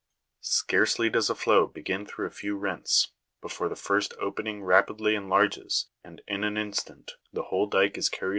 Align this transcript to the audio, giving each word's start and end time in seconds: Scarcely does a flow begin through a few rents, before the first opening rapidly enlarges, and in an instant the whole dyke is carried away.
Scarcely 0.39 1.11
does 1.11 1.29
a 1.29 1.35
flow 1.35 1.67
begin 1.67 2.07
through 2.07 2.25
a 2.25 2.31
few 2.31 2.57
rents, 2.57 3.11
before 3.39 3.69
the 3.69 3.75
first 3.75 4.15
opening 4.19 4.63
rapidly 4.63 5.13
enlarges, 5.13 5.91
and 6.03 6.23
in 6.27 6.43
an 6.43 6.57
instant 6.57 7.17
the 7.31 7.43
whole 7.43 7.67
dyke 7.67 7.99
is 7.99 8.09
carried 8.09 8.29
away. 8.29 8.29